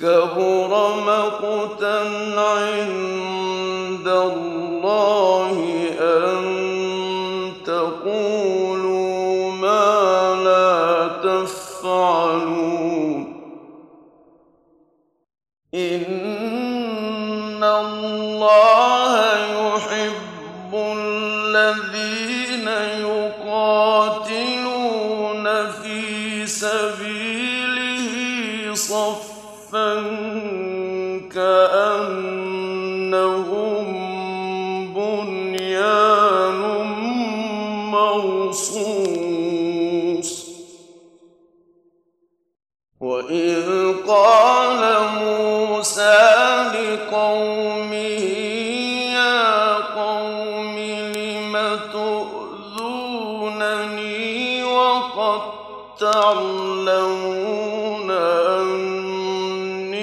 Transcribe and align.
كبر 0.00 0.70
مقتا 1.06 1.98
عند 2.38 4.08
الله 4.08 5.56
أن 6.00 6.44
تقولوا 7.66 9.52
ما 9.52 10.34
لا 10.44 11.08
تفعلون. 11.22 13.20
إن 15.74 16.04
الله 17.64 19.14
يحب 19.46 20.72
الذين 20.74 22.23
وقد 55.16 55.40
تعلمون 56.00 56.90
أني 58.50 59.94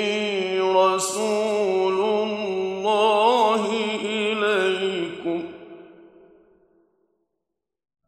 رسول 0.61 1.99
الله 1.99 3.61
إليكم. 4.03 5.43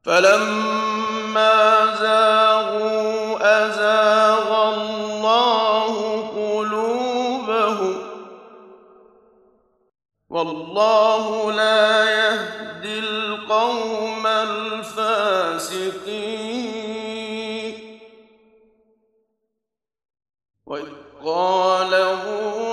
فلما 0.04 1.86
زاغوا 1.96 3.38
أزاغ 3.66 4.50
الله 4.74 5.94
قلوبهم. 6.36 7.98
والله 10.30 11.52
لا 11.52 12.04
يهدي 12.04 13.00
القوم 13.00 14.28
الفاسقين 14.28 16.03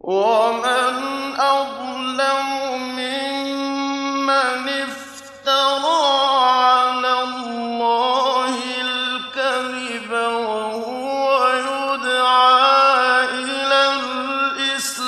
ومن 0.00 1.36
أظلم 1.40 2.46
ممن 2.96 4.68
افترى 4.68 6.02
على 6.40 7.12
الله 7.22 8.54
الكذب 8.80 10.12
وهو 10.12 11.48
يدعى 11.48 13.24
إلى 13.24 13.80
الإسلام. 14.00 15.00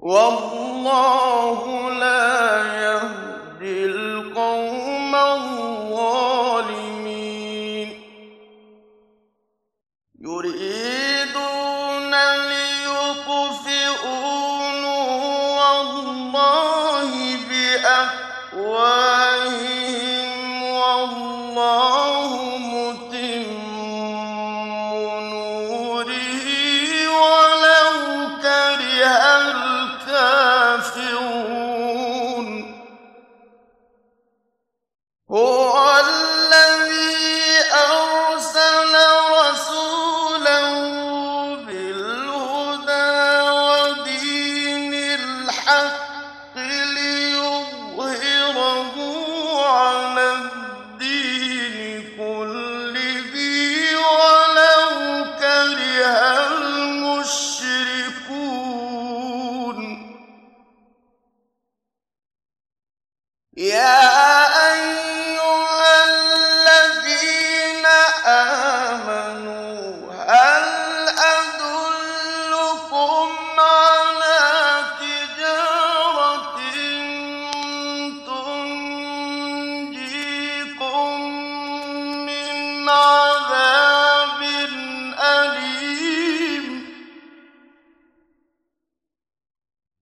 والله 0.00 1.15
بأفواههم 18.75 19.04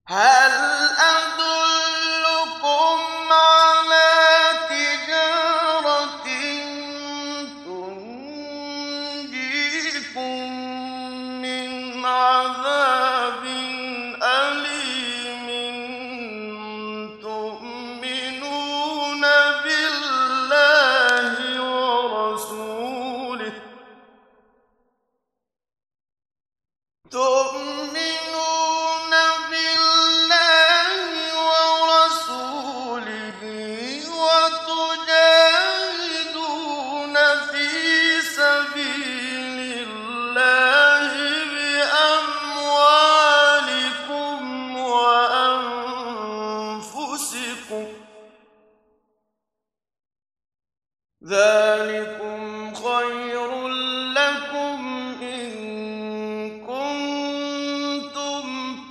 Hello. 0.06 0.73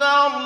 أكثر 0.04 0.43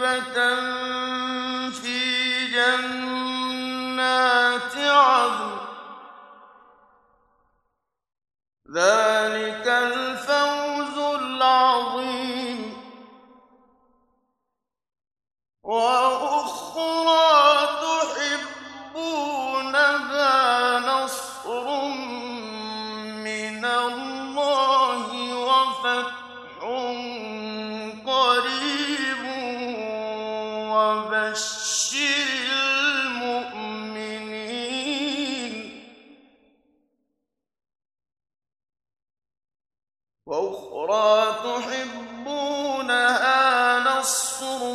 شبة 0.00 0.40
في 1.70 2.00
جنات 2.52 3.96
عظم 4.76 5.56
ذلك 8.74 9.66
الفوز 9.68 10.98
العظيم. 11.20 12.76
وأخرى 40.30 41.34
تحبونها 41.42 42.60
نصر 43.80 44.74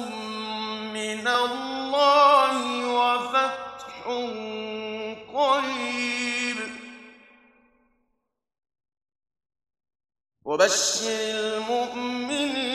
من 0.94 1.28
الله 1.28 2.86
وفتح 2.88 4.04
قريب. 5.34 6.58
وبشر 10.46 11.08
المؤمنين 11.10 12.75